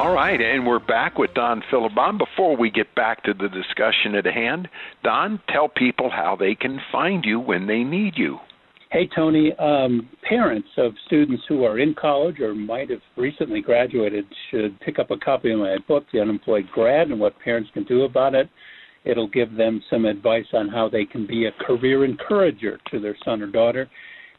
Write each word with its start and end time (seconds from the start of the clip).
All 0.00 0.14
right, 0.14 0.40
and 0.40 0.66
we're 0.66 0.78
back 0.78 1.18
with 1.18 1.34
Don 1.34 1.62
Philabaum. 1.70 2.16
Before 2.16 2.56
we 2.56 2.70
get 2.70 2.94
back 2.94 3.22
to 3.24 3.34
the 3.34 3.50
discussion 3.50 4.14
at 4.14 4.24
hand, 4.24 4.66
Don, 5.04 5.38
tell 5.50 5.68
people 5.68 6.08
how 6.08 6.36
they 6.40 6.54
can 6.54 6.80
find 6.90 7.22
you 7.22 7.38
when 7.38 7.66
they 7.66 7.84
need 7.84 8.14
you. 8.16 8.38
Hey, 8.90 9.10
Tony. 9.14 9.52
Um, 9.58 10.08
parents 10.26 10.68
of 10.78 10.92
students 11.04 11.42
who 11.46 11.64
are 11.64 11.78
in 11.78 11.94
college 12.00 12.40
or 12.40 12.54
might 12.54 12.88
have 12.88 13.02
recently 13.18 13.60
graduated 13.60 14.24
should 14.50 14.80
pick 14.80 14.98
up 14.98 15.10
a 15.10 15.18
copy 15.18 15.52
of 15.52 15.58
my 15.58 15.76
book, 15.86 16.06
The 16.14 16.20
Unemployed 16.22 16.70
Grad, 16.72 17.08
and 17.08 17.20
what 17.20 17.38
parents 17.40 17.68
can 17.74 17.84
do 17.84 18.04
about 18.04 18.34
it. 18.34 18.48
It'll 19.04 19.28
give 19.28 19.54
them 19.54 19.82
some 19.90 20.06
advice 20.06 20.46
on 20.54 20.68
how 20.68 20.88
they 20.88 21.04
can 21.04 21.26
be 21.26 21.44
a 21.44 21.52
career 21.66 22.06
encourager 22.06 22.78
to 22.90 23.00
their 23.00 23.18
son 23.22 23.42
or 23.42 23.48
daughter. 23.48 23.86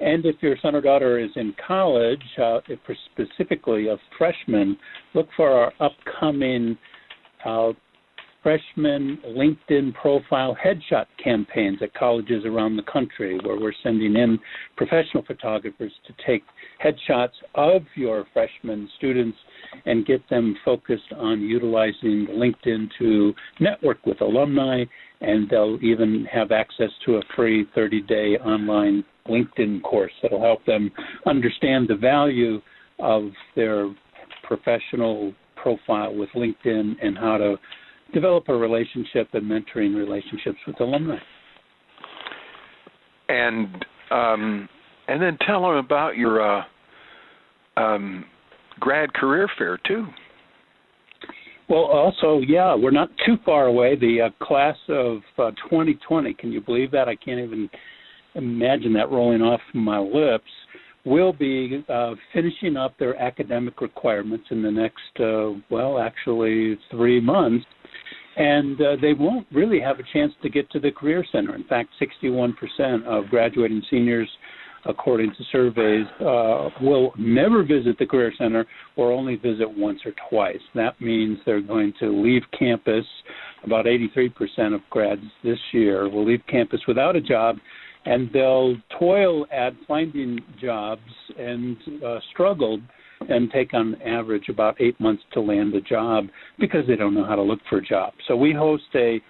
And 0.00 0.24
if 0.24 0.36
your 0.40 0.56
son 0.62 0.74
or 0.74 0.80
daughter 0.80 1.18
is 1.18 1.30
in 1.36 1.54
college, 1.66 2.22
uh, 2.42 2.60
specifically 3.12 3.88
a 3.88 3.96
freshman, 4.16 4.78
look 5.14 5.28
for 5.36 5.50
our 5.50 5.72
upcoming 5.78 6.76
uh, 7.44 7.72
freshman 8.42 9.18
LinkedIn 9.26 9.92
profile 9.94 10.56
headshot 10.64 11.06
campaigns 11.22 11.78
at 11.82 11.92
colleges 11.94 12.44
around 12.46 12.76
the 12.76 12.82
country, 12.90 13.38
where 13.44 13.60
we're 13.60 13.72
sending 13.82 14.16
in 14.16 14.38
professional 14.76 15.22
photographers 15.26 15.92
to 16.06 16.14
take 16.26 16.42
headshots 16.82 17.34
of 17.54 17.82
your 17.94 18.24
freshman 18.32 18.88
students 18.96 19.36
and 19.84 20.06
get 20.06 20.26
them 20.30 20.56
focused 20.64 21.12
on 21.16 21.40
utilizing 21.40 22.26
LinkedIn 22.30 22.88
to 22.98 23.34
network 23.60 24.04
with 24.06 24.20
alumni, 24.22 24.84
and 25.20 25.48
they'll 25.50 25.78
even 25.82 26.26
have 26.32 26.50
access 26.50 26.90
to 27.04 27.16
a 27.16 27.22
free 27.36 27.66
30 27.74 28.00
day 28.02 28.38
online 28.38 29.04
LinkedIn 29.28 29.82
course 29.82 30.12
that'll 30.22 30.40
help 30.40 30.64
them 30.66 30.90
understand 31.26 31.88
the 31.88 31.96
value 31.96 32.60
of 32.98 33.30
their 33.56 33.94
professional 34.42 35.32
profile 35.56 36.14
with 36.14 36.28
LinkedIn 36.34 36.94
and 37.02 37.16
how 37.16 37.36
to 37.36 37.56
develop 38.12 38.48
a 38.48 38.54
relationship 38.54 39.28
and 39.32 39.44
mentoring 39.44 39.94
relationships 39.94 40.58
with 40.66 40.80
alumni. 40.80 41.18
And 43.28 43.86
um, 44.10 44.68
and 45.06 45.22
then 45.22 45.38
tell 45.46 45.62
them 45.62 45.76
about 45.76 46.16
your 46.16 46.58
uh, 46.58 46.64
um, 47.76 48.24
grad 48.80 49.12
career 49.14 49.48
fair 49.56 49.78
too. 49.86 50.06
Well, 51.68 51.84
also, 51.84 52.40
yeah, 52.44 52.74
we're 52.74 52.90
not 52.90 53.10
too 53.24 53.36
far 53.44 53.66
away. 53.66 53.94
The 53.94 54.22
uh, 54.22 54.44
class 54.44 54.76
of 54.88 55.18
uh, 55.38 55.52
2020, 55.70 56.34
can 56.34 56.50
you 56.50 56.60
believe 56.60 56.90
that? 56.90 57.08
I 57.08 57.14
can't 57.14 57.38
even 57.38 57.70
imagine 58.34 58.92
that 58.94 59.10
rolling 59.10 59.42
off 59.42 59.60
my 59.74 59.98
lips. 59.98 60.50
Will 61.06 61.32
be 61.32 61.82
uh, 61.88 62.14
finishing 62.34 62.76
up 62.76 62.98
their 62.98 63.16
academic 63.16 63.80
requirements 63.80 64.44
in 64.50 64.62
the 64.62 64.70
next, 64.70 65.18
uh, 65.18 65.58
well, 65.70 65.98
actually 65.98 66.78
three 66.90 67.22
months, 67.22 67.64
and 68.36 68.78
uh, 68.82 68.96
they 69.00 69.14
won't 69.14 69.46
really 69.50 69.80
have 69.80 69.98
a 69.98 70.02
chance 70.12 70.30
to 70.42 70.50
get 70.50 70.70
to 70.72 70.78
the 70.78 70.90
Career 70.90 71.24
Center. 71.32 71.54
In 71.54 71.64
fact, 71.64 71.88
61% 71.98 73.04
of 73.06 73.30
graduating 73.30 73.82
seniors 73.90 74.28
according 74.86 75.30
to 75.30 75.44
surveys, 75.52 76.06
uh, 76.20 76.70
will 76.80 77.12
never 77.18 77.62
visit 77.62 77.98
the 77.98 78.06
Career 78.06 78.32
Center 78.38 78.66
or 78.96 79.12
only 79.12 79.36
visit 79.36 79.68
once 79.68 80.00
or 80.04 80.12
twice. 80.28 80.60
That 80.74 81.00
means 81.00 81.38
they're 81.44 81.60
going 81.60 81.92
to 82.00 82.08
leave 82.10 82.42
campus. 82.58 83.04
About 83.64 83.84
83% 83.84 84.74
of 84.74 84.80
grads 84.88 85.22
this 85.44 85.58
year 85.72 86.08
will 86.08 86.26
leave 86.26 86.40
campus 86.48 86.80
without 86.88 87.16
a 87.16 87.20
job, 87.20 87.56
and 88.06 88.30
they'll 88.32 88.76
toil 88.98 89.46
at 89.52 89.72
finding 89.86 90.40
jobs 90.60 91.00
and 91.38 91.76
uh, 92.04 92.18
struggle 92.32 92.80
and 93.28 93.50
take 93.50 93.74
on 93.74 94.00
average 94.02 94.48
about 94.48 94.80
eight 94.80 94.98
months 94.98 95.22
to 95.32 95.40
land 95.40 95.74
a 95.74 95.80
job 95.80 96.24
because 96.58 96.86
they 96.86 96.96
don't 96.96 97.14
know 97.14 97.24
how 97.24 97.36
to 97.36 97.42
look 97.42 97.58
for 97.68 97.78
a 97.78 97.82
job. 97.84 98.14
So 98.26 98.36
we 98.36 98.52
host 98.52 98.84
a 98.94 99.20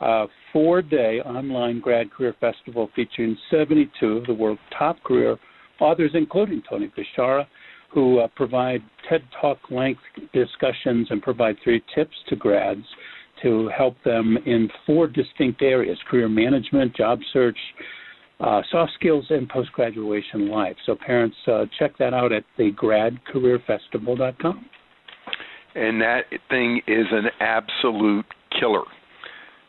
uh, 0.00 0.26
four 0.52 0.82
day 0.82 1.20
online 1.24 1.80
grad 1.80 2.10
career 2.10 2.34
festival 2.40 2.90
featuring 2.94 3.36
72 3.50 4.06
of 4.06 4.26
the 4.26 4.34
world's 4.34 4.60
top 4.78 5.02
career 5.02 5.36
authors, 5.80 6.10
including 6.14 6.62
Tony 6.68 6.92
Beshara, 6.96 7.46
who 7.92 8.18
uh, 8.20 8.28
provide 8.36 8.82
TED 9.08 9.22
Talk 9.40 9.58
length 9.70 10.00
discussions 10.32 11.08
and 11.10 11.22
provide 11.22 11.56
three 11.64 11.82
tips 11.94 12.14
to 12.28 12.36
grads 12.36 12.84
to 13.42 13.70
help 13.76 13.96
them 14.04 14.36
in 14.46 14.68
four 14.84 15.06
distinct 15.06 15.62
areas 15.62 15.98
career 16.10 16.28
management, 16.28 16.94
job 16.94 17.20
search, 17.32 17.56
uh, 18.40 18.62
soft 18.70 18.92
skills, 18.94 19.26
and 19.30 19.48
post 19.48 19.72
graduation 19.72 20.48
life. 20.48 20.76
So, 20.86 20.94
parents, 20.94 21.36
uh, 21.46 21.66
check 21.78 21.98
that 21.98 22.14
out 22.14 22.32
at 22.32 22.44
thegradcareerfestival.com. 22.58 24.66
And 25.74 26.00
that 26.00 26.22
thing 26.48 26.80
is 26.86 27.06
an 27.12 27.26
absolute 27.40 28.24
killer 28.58 28.84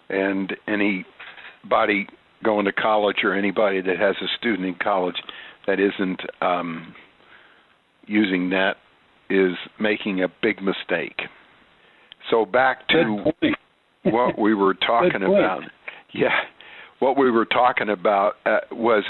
and 0.10 0.56
anybody 0.68 2.08
going 2.44 2.66
to 2.66 2.72
college 2.72 3.18
or 3.24 3.34
anybody 3.34 3.82
that 3.82 4.00
has 4.00 4.16
a 4.22 4.28
student 4.38 4.68
in 4.68 4.76
college 4.82 5.18
that 5.68 5.80
isn't 5.80 6.22
um, 6.42 6.94
using 8.08 8.50
that 8.50 8.76
is 9.30 9.54
making 9.80 10.24
a 10.24 10.28
big 10.42 10.62
mistake. 10.62 11.22
So 12.32 12.46
back 12.46 12.88
to 12.90 13.32
what 14.04 14.40
we 14.40 14.54
were 14.54 14.74
talking 14.86 15.24
about. 15.24 15.62
Yeah, 16.14 16.30
what 17.00 17.18
we 17.18 17.32
were 17.32 17.46
talking 17.46 17.90
about 17.90 18.34
uh, 18.46 18.60
was 18.72 19.04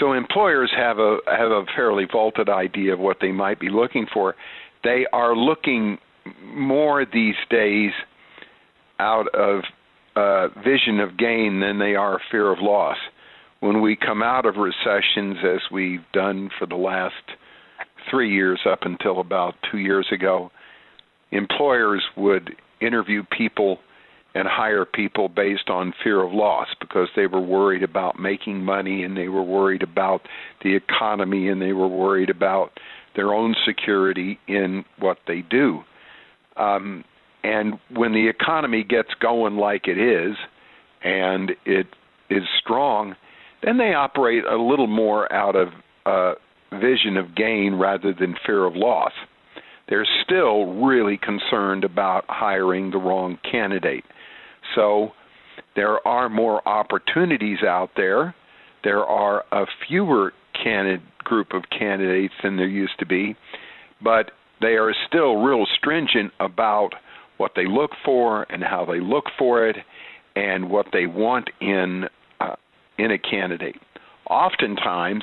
so 0.00 0.12
employers 0.12 0.72
have 0.76 0.98
a 0.98 1.18
have 1.26 1.50
a 1.50 1.64
fairly 1.76 2.06
vaulted 2.10 2.48
idea 2.48 2.92
of 2.92 2.98
what 2.98 3.18
they 3.20 3.32
might 3.32 3.60
be 3.60 3.68
looking 3.68 4.06
for. 4.12 4.34
They 4.82 5.06
are 5.12 5.36
looking 5.36 5.98
more 6.44 7.06
these 7.10 7.36
days 7.50 7.92
out 8.98 9.26
of 9.34 9.62
uh, 10.16 10.48
vision 10.62 11.00
of 11.00 11.16
gain 11.16 11.60
than 11.60 11.78
they 11.78 11.94
are 11.94 12.20
fear 12.30 12.50
of 12.50 12.58
loss. 12.60 12.96
When 13.60 13.80
we 13.80 13.96
come 13.96 14.22
out 14.22 14.46
of 14.46 14.56
recessions, 14.56 15.38
as 15.44 15.60
we've 15.72 16.04
done 16.12 16.50
for 16.58 16.66
the 16.66 16.76
last 16.76 17.14
three 18.10 18.32
years 18.32 18.60
up 18.70 18.80
until 18.82 19.20
about 19.20 19.54
two 19.70 19.78
years 19.78 20.06
ago, 20.12 20.50
employers 21.30 22.02
would 22.16 22.50
interview 22.80 23.22
people 23.36 23.78
and 24.34 24.48
hire 24.48 24.84
people 24.84 25.28
based 25.28 25.68
on 25.68 25.94
fear 26.02 26.22
of 26.22 26.32
loss 26.32 26.68
because 26.80 27.08
they 27.14 27.26
were 27.26 27.40
worried 27.40 27.82
about 27.82 28.18
making 28.18 28.64
money 28.64 29.04
and 29.04 29.16
they 29.16 29.28
were 29.28 29.42
worried 29.42 29.82
about 29.82 30.22
the 30.62 30.74
economy 30.74 31.48
and 31.48 31.62
they 31.62 31.72
were 31.72 31.88
worried 31.88 32.30
about 32.30 32.70
their 33.14 33.32
own 33.32 33.54
security 33.66 34.38
in 34.48 34.84
what 34.98 35.18
they 35.28 35.42
do. 35.42 35.80
Um, 36.56 37.04
and 37.44 37.74
when 37.90 38.12
the 38.12 38.28
economy 38.28 38.82
gets 38.82 39.10
going 39.20 39.56
like 39.56 39.86
it 39.86 39.98
is, 39.98 40.34
and 41.04 41.52
it 41.66 41.86
is 42.30 42.42
strong, 42.58 43.14
then 43.62 43.78
they 43.78 43.92
operate 43.92 44.44
a 44.44 44.56
little 44.56 44.86
more 44.86 45.30
out 45.32 45.54
of 45.54 45.68
uh, 46.06 46.34
vision 46.80 47.16
of 47.16 47.36
gain 47.36 47.74
rather 47.74 48.12
than 48.12 48.34
fear 48.44 48.64
of 48.64 48.74
loss. 48.74 49.12
They're 49.88 50.08
still 50.24 50.82
really 50.82 51.18
concerned 51.18 51.84
about 51.84 52.24
hiring 52.28 52.90
the 52.90 52.98
wrong 52.98 53.38
candidate. 53.48 54.04
So 54.74 55.12
there 55.76 56.06
are 56.06 56.28
more 56.28 56.66
opportunities 56.66 57.58
out 57.66 57.90
there. 57.96 58.34
There 58.82 59.04
are 59.04 59.44
a 59.52 59.66
fewer 59.88 60.32
candidate 60.62 61.02
group 61.24 61.48
of 61.52 61.64
candidates 61.76 62.34
than 62.42 62.56
there 62.56 62.68
used 62.68 62.98
to 62.98 63.06
be, 63.06 63.34
but 64.02 64.30
they 64.60 64.76
are 64.76 64.94
still 65.08 65.36
real 65.36 65.66
stringent 65.78 66.32
about 66.38 66.90
what 67.38 67.52
they 67.56 67.66
look 67.66 67.90
for 68.04 68.44
and 68.50 68.62
how 68.62 68.84
they 68.84 69.00
look 69.00 69.24
for 69.38 69.66
it 69.66 69.76
and 70.36 70.70
what 70.70 70.86
they 70.92 71.06
want 71.06 71.48
in 71.60 72.04
uh, 72.40 72.56
in 72.98 73.10
a 73.10 73.18
candidate. 73.18 73.76
Oftentimes, 74.28 75.22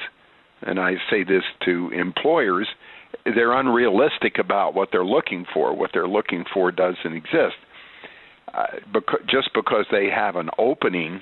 and 0.61 0.79
I 0.79 0.93
say 1.09 1.23
this 1.23 1.43
to 1.65 1.89
employers, 1.89 2.67
they're 3.25 3.53
unrealistic 3.53 4.37
about 4.39 4.73
what 4.73 4.89
they're 4.91 5.05
looking 5.05 5.45
for. 5.53 5.75
What 5.75 5.91
they're 5.93 6.07
looking 6.07 6.43
for 6.53 6.71
doesn't 6.71 7.13
exist. 7.13 7.55
Uh, 8.53 8.99
just 9.29 9.49
because 9.53 9.85
they 9.91 10.09
have 10.09 10.35
an 10.35 10.49
opening 10.57 11.21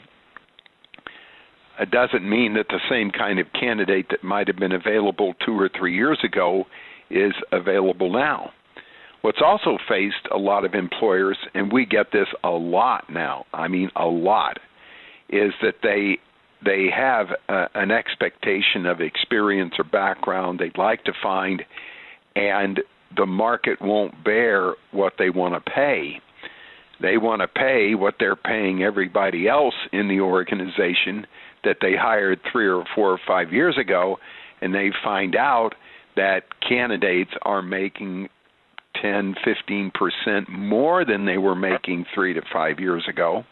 it 1.79 1.91
doesn't 1.91 2.29
mean 2.29 2.55
that 2.55 2.67
the 2.67 2.79
same 2.89 3.09
kind 3.09 3.39
of 3.39 3.47
candidate 3.57 4.07
that 4.09 4.23
might 4.23 4.47
have 4.47 4.57
been 4.57 4.73
available 4.73 5.33
two 5.45 5.57
or 5.57 5.69
three 5.69 5.95
years 5.95 6.19
ago 6.23 6.65
is 7.09 7.31
available 7.51 8.11
now. 8.11 8.51
What's 9.21 9.39
also 9.43 9.77
faced 9.87 10.27
a 10.31 10.37
lot 10.37 10.65
of 10.65 10.73
employers, 10.73 11.37
and 11.53 11.71
we 11.71 11.85
get 11.85 12.11
this 12.11 12.27
a 12.43 12.49
lot 12.49 13.05
now, 13.09 13.45
I 13.53 13.67
mean 13.67 13.89
a 13.95 14.05
lot, 14.05 14.59
is 15.29 15.53
that 15.61 15.75
they 15.81 16.19
they 16.63 16.87
have 16.93 17.27
a, 17.47 17.67
an 17.75 17.89
expectation 17.91 18.85
of 18.85 18.99
experience 18.99 19.73
or 19.79 19.85
background 19.85 20.59
they'd 20.59 20.77
like 20.77 21.05
to 21.05 21.13
find, 21.23 21.63
and 22.35 22.81
the 23.15 23.25
market 23.25 23.81
won't 23.81 24.23
bear 24.25 24.73
what 24.91 25.13
they 25.17 25.29
want 25.29 25.53
to 25.53 25.71
pay. 25.71 26.19
They 27.01 27.17
want 27.17 27.41
to 27.41 27.47
pay 27.47 27.95
what 27.95 28.15
they're 28.19 28.35
paying 28.35 28.83
everybody 28.83 29.47
else 29.47 29.75
in 29.93 30.07
the 30.07 30.19
organization 30.19 31.25
that 31.63 31.77
they 31.81 31.95
hired 31.95 32.39
three 32.51 32.67
or 32.67 32.83
four 32.95 33.11
or 33.11 33.19
five 33.25 33.53
years 33.53 33.77
ago, 33.77 34.17
and 34.61 34.73
they 34.73 34.91
find 35.03 35.35
out 35.35 35.71
that 36.15 36.43
candidates 36.67 37.31
are 37.43 37.61
making 37.61 38.27
10, 39.01 39.35
15% 39.45 40.49
more 40.49 41.05
than 41.05 41.25
they 41.25 41.37
were 41.37 41.55
making 41.55 42.05
three 42.13 42.33
to 42.33 42.41
five 42.51 42.79
years 42.79 43.05
ago. 43.07 43.43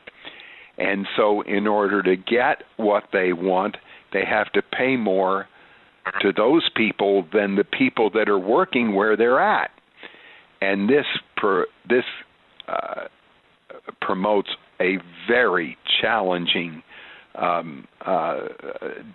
And 0.77 1.07
so, 1.15 1.41
in 1.41 1.65
order 1.65 2.03
to 2.03 2.15
get 2.15 2.63
what 2.75 3.05
they 3.11 3.33
want, 3.33 3.77
they 4.13 4.23
have 4.25 4.51
to 4.53 4.61
pay 4.61 4.95
more 4.95 5.47
to 6.21 6.31
those 6.31 6.69
people 6.75 7.25
than 7.33 7.55
the 7.55 7.63
people 7.63 8.09
that 8.11 8.29
are 8.29 8.39
working 8.39 8.93
where 8.93 9.17
they're 9.17 9.39
at. 9.39 9.71
And 10.61 10.87
this 10.89 11.05
per, 11.35 11.65
this 11.89 12.03
uh, 12.67 13.05
promotes 14.01 14.49
a 14.79 14.97
very 15.27 15.77
challenging 16.01 16.83
um, 17.35 17.87
uh, 18.05 18.39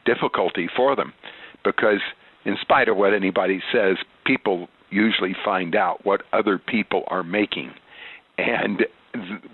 difficulty 0.05 0.69
for 0.77 0.95
them 0.97 1.13
because, 1.65 2.01
in 2.45 2.57
spite 2.61 2.89
of 2.89 2.97
what 2.97 3.15
anybody 3.15 3.61
says, 3.73 3.97
people 4.25 4.69
usually 4.91 5.35
find 5.45 5.75
out 5.75 6.05
what 6.05 6.23
other 6.33 6.59
people 6.59 7.05
are 7.09 7.23
making. 7.23 7.73
And 8.39 8.85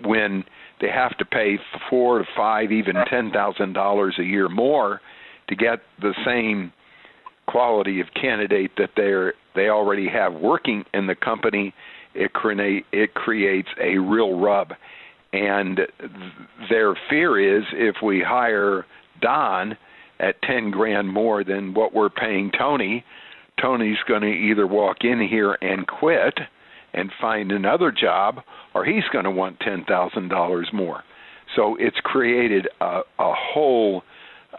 when 0.03 0.43
they 0.81 0.89
have 0.89 1.17
to 1.17 1.25
pay 1.25 1.57
four 1.89 2.19
to 2.19 2.25
five, 2.35 2.71
even 2.71 2.95
ten 3.09 3.31
thousand 3.31 3.73
dollars 3.73 4.15
a 4.19 4.23
year 4.23 4.49
more 4.49 5.01
to 5.49 5.55
get 5.55 5.79
the 6.01 6.13
same 6.25 6.71
quality 7.47 7.99
of 7.99 8.07
candidate 8.19 8.71
that 8.77 8.91
they're 8.95 9.33
they 9.55 9.69
already 9.69 10.07
have 10.07 10.33
working 10.33 10.85
in 10.93 11.07
the 11.07 11.15
company, 11.15 11.73
it 12.13 12.31
it 12.91 13.13
creates 13.13 13.69
a 13.81 13.97
real 13.97 14.39
rub. 14.39 14.73
And 15.31 15.77
th- 15.77 15.89
their 16.69 16.95
fear 17.09 17.57
is 17.57 17.63
if 17.73 17.97
we 18.03 18.23
hire 18.25 18.85
Don 19.21 19.77
at 20.19 20.41
ten 20.41 20.71
grand 20.71 21.07
more 21.07 21.43
than 21.43 21.73
what 21.73 21.93
we're 21.93 22.09
paying 22.09 22.51
Tony, 22.57 23.03
Tony's 23.61 23.97
going 24.07 24.21
to 24.21 24.27
either 24.27 24.65
walk 24.65 24.97
in 25.01 25.25
here 25.29 25.57
and 25.61 25.85
quit 25.85 26.33
and 26.93 27.11
find 27.21 27.51
another 27.51 27.91
job, 27.91 28.41
or 28.73 28.83
he's 28.83 29.03
going 29.13 29.25
to 29.25 29.31
want 29.31 29.59
ten 29.59 29.85
thousand 29.87 30.29
dollars 30.29 30.69
more. 30.73 31.03
So 31.55 31.75
it's 31.79 31.97
created 32.03 32.67
a, 32.81 33.01
a 33.19 33.33
whole 33.35 34.03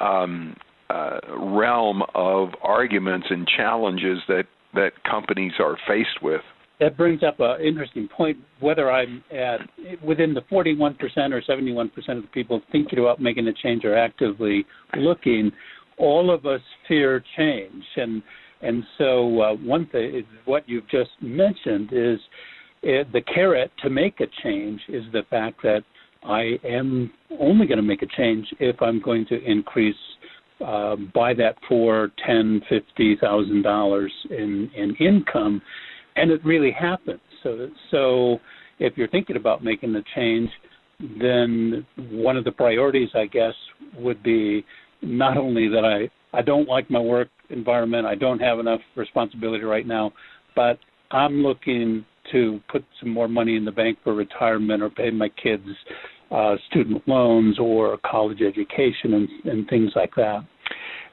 um, 0.00 0.56
uh, 0.88 1.18
realm 1.36 2.02
of 2.14 2.50
arguments 2.62 3.26
and 3.30 3.46
challenges 3.46 4.18
that 4.28 4.44
that 4.74 4.92
companies 5.08 5.52
are 5.58 5.76
faced 5.88 6.22
with. 6.22 6.42
That 6.80 6.96
brings 6.96 7.22
up 7.22 7.40
an 7.40 7.60
interesting 7.60 8.08
point. 8.08 8.38
Whether 8.60 8.90
I'm 8.90 9.22
at 9.30 9.60
within 10.02 10.32
the 10.32 10.40
41% 10.50 10.96
or 11.32 11.42
71% 11.42 11.90
of 12.08 12.22
the 12.22 12.28
people 12.32 12.62
thinking 12.72 12.98
about 12.98 13.20
making 13.20 13.46
a 13.48 13.52
change 13.52 13.84
or 13.84 13.96
actively 13.96 14.64
looking, 14.96 15.52
all 15.98 16.32
of 16.32 16.46
us 16.46 16.62
fear 16.88 17.22
change, 17.36 17.84
and 17.96 18.22
and 18.62 18.82
so 18.98 19.40
uh, 19.40 19.54
one 19.54 19.86
thing, 19.86 20.22
what 20.44 20.68
you've 20.68 20.88
just 20.88 21.10
mentioned 21.20 21.90
is 21.92 22.18
uh, 22.84 23.04
the 23.12 23.22
carrot 23.32 23.70
to 23.82 23.90
make 23.90 24.20
a 24.20 24.26
change 24.42 24.80
is 24.88 25.04
the 25.12 25.22
fact 25.30 25.62
that 25.62 25.82
I 26.22 26.58
am 26.64 27.10
only 27.38 27.66
going 27.66 27.78
to 27.78 27.82
make 27.82 28.02
a 28.02 28.06
change 28.16 28.46
if 28.58 28.80
I'm 28.82 29.00
going 29.00 29.26
to 29.26 29.42
increase 29.42 29.94
uh, 30.64 30.96
by 31.14 31.32
that 31.34 31.56
for 31.68 32.10
ten, 32.26 32.62
fifty 32.68 33.16
thousand 33.20 33.62
dollars 33.62 34.12
in 34.30 34.70
in 34.76 34.94
income, 34.96 35.62
and 36.20 36.30
it 36.30 36.44
really 36.44 36.70
happens. 36.70 37.20
So 37.42 37.68
so 37.90 38.38
if 38.78 38.96
you're 38.96 39.08
thinking 39.08 39.36
about 39.36 39.64
making 39.64 39.92
the 39.92 40.02
change, 40.14 40.50
then 41.20 41.86
one 42.10 42.36
of 42.36 42.44
the 42.44 42.52
priorities, 42.52 43.08
I 43.14 43.26
guess, 43.26 43.54
would 43.96 44.22
be 44.22 44.64
not 45.02 45.36
only 45.36 45.68
that 45.68 45.84
I 45.84 46.10
I 46.36 46.42
don't 46.42 46.68
like 46.68 46.90
my 46.90 47.00
work 47.00 47.28
environment, 47.48 48.06
I 48.06 48.14
don't 48.14 48.38
have 48.40 48.58
enough 48.58 48.80
responsibility 48.96 49.64
right 49.64 49.86
now, 49.86 50.12
but 50.54 50.78
I'm 51.10 51.42
looking 51.42 52.04
to 52.32 52.60
put 52.70 52.84
some 53.00 53.10
more 53.10 53.26
money 53.26 53.56
in 53.56 53.64
the 53.64 53.72
bank 53.72 53.98
for 54.04 54.14
retirement 54.14 54.82
or 54.82 54.90
pay 54.90 55.10
my 55.10 55.28
kids 55.42 55.66
uh, 56.30 56.54
student 56.70 57.02
loans 57.08 57.58
or 57.58 57.98
college 58.08 58.40
education 58.40 59.14
and, 59.14 59.28
and 59.44 59.68
things 59.68 59.90
like 59.96 60.14
that. 60.14 60.44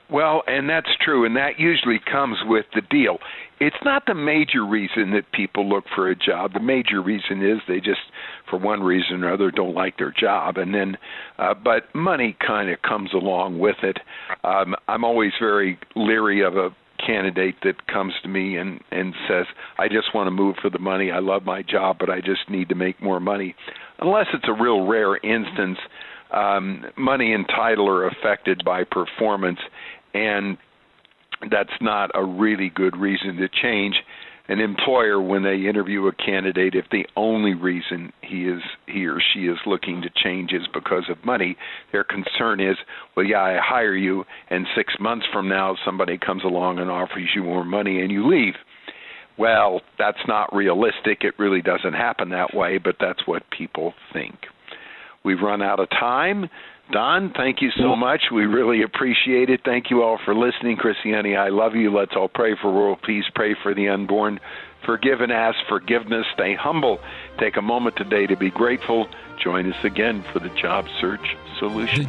Well, 0.09 0.43
and 0.47 0.69
that's 0.69 0.87
true, 1.03 1.25
and 1.25 1.35
that 1.35 1.59
usually 1.59 1.99
comes 2.09 2.37
with 2.45 2.65
the 2.73 2.81
deal. 2.89 3.17
It's 3.59 3.75
not 3.83 4.03
the 4.05 4.13
major 4.13 4.65
reason 4.65 5.11
that 5.11 5.31
people 5.33 5.67
look 5.67 5.83
for 5.93 6.09
a 6.09 6.15
job. 6.15 6.53
The 6.53 6.61
major 6.61 7.01
reason 7.01 7.45
is 7.45 7.59
they 7.67 7.79
just, 7.79 7.99
for 8.49 8.57
one 8.57 8.81
reason 8.81 9.23
or 9.23 9.33
other, 9.33 9.51
don't 9.51 9.73
like 9.75 9.97
their 9.97 10.13
job, 10.17 10.57
and 10.57 10.73
then, 10.73 10.97
uh, 11.39 11.53
but 11.53 11.93
money 11.93 12.37
kind 12.45 12.69
of 12.69 12.81
comes 12.83 13.09
along 13.13 13.59
with 13.59 13.77
it. 13.83 13.97
Um, 14.45 14.75
I'm 14.87 15.03
always 15.03 15.33
very 15.39 15.77
leery 15.95 16.41
of 16.41 16.55
a 16.55 16.69
candidate 17.05 17.55
that 17.63 17.87
comes 17.87 18.13
to 18.23 18.29
me 18.29 18.57
and 18.57 18.79
and 18.91 19.13
says, 19.27 19.45
"I 19.77 19.87
just 19.87 20.13
want 20.13 20.27
to 20.27 20.31
move 20.31 20.55
for 20.61 20.69
the 20.69 20.79
money. 20.79 21.11
I 21.11 21.19
love 21.19 21.43
my 21.45 21.61
job, 21.61 21.97
but 21.99 22.09
I 22.09 22.21
just 22.21 22.49
need 22.49 22.69
to 22.69 22.75
make 22.75 23.01
more 23.01 23.19
money." 23.19 23.55
Unless 23.99 24.27
it's 24.33 24.47
a 24.47 24.53
real 24.53 24.85
rare 24.87 25.17
instance, 25.17 25.77
um, 26.31 26.85
money 26.97 27.33
and 27.33 27.47
title 27.47 27.87
are 27.87 28.07
affected 28.07 28.63
by 28.65 28.83
performance, 28.83 29.59
and 30.17 30.57
that's 31.51 31.69
not 31.81 32.09
a 32.15 32.23
really 32.23 32.71
good 32.73 32.97
reason 32.97 33.37
to 33.37 33.47
change 33.61 33.95
an 34.49 34.59
employer 34.59 35.21
when 35.21 35.43
they 35.43 35.67
interview 35.67 36.07
a 36.07 36.13
candidate 36.13 36.73
if 36.73 36.85
the 36.89 37.05
only 37.15 37.53
reason 37.53 38.13
he 38.21 38.47
is 38.47 38.61
he 38.85 39.05
or 39.05 39.19
she 39.33 39.41
is 39.41 39.57
looking 39.65 40.01
to 40.01 40.09
change 40.23 40.53
is 40.53 40.61
because 40.73 41.03
of 41.09 41.23
money. 41.25 41.57
Their 41.91 42.05
concern 42.05 42.61
is 42.61 42.77
well 43.15 43.25
yeah 43.25 43.41
I 43.41 43.57
hire 43.61 43.95
you 43.95 44.23
and 44.49 44.65
6 44.75 44.93
months 44.99 45.25
from 45.33 45.49
now 45.49 45.75
somebody 45.85 46.17
comes 46.17 46.43
along 46.43 46.79
and 46.79 46.89
offers 46.89 47.29
you 47.35 47.43
more 47.43 47.65
money 47.65 48.01
and 48.01 48.11
you 48.11 48.27
leave. 48.27 48.55
Well 49.37 49.81
that's 49.99 50.25
not 50.27 50.55
realistic. 50.55 51.19
It 51.21 51.37
really 51.37 51.61
doesn't 51.61 51.93
happen 51.93 52.29
that 52.29 52.55
way 52.55 52.77
but 52.77 52.95
that's 52.99 53.27
what 53.27 53.43
people 53.55 53.93
think. 54.13 54.35
We've 55.25 55.41
run 55.41 55.61
out 55.61 55.81
of 55.81 55.89
time 55.89 56.49
Don, 56.91 57.33
thank 57.35 57.61
you 57.61 57.69
so 57.71 57.95
much. 57.95 58.21
We 58.31 58.45
really 58.45 58.81
appreciate 58.81 59.49
it. 59.49 59.61
Thank 59.65 59.89
you 59.89 60.03
all 60.03 60.17
for 60.23 60.33
listening. 60.33 60.77
Christiane, 60.77 61.35
I 61.35 61.49
love 61.49 61.75
you. 61.75 61.93
Let's 61.93 62.15
all 62.15 62.29
pray 62.29 62.55
for 62.61 62.71
world 62.71 62.99
peace, 63.01 63.25
pray 63.35 63.55
for 63.61 63.73
the 63.73 63.89
unborn. 63.89 64.39
Forgive 64.85 65.21
and 65.21 65.31
ask 65.31 65.57
forgiveness. 65.67 66.25
Stay 66.33 66.55
humble. 66.55 66.99
Take 67.39 67.57
a 67.57 67.61
moment 67.61 67.97
today 67.97 68.25
to 68.27 68.37
be 68.37 68.49
grateful. 68.49 69.07
Join 69.43 69.71
us 69.71 69.83
again 69.83 70.23
for 70.31 70.39
the 70.39 70.49
Job 70.49 70.85
Search 71.01 71.35
Solution. 71.59 72.05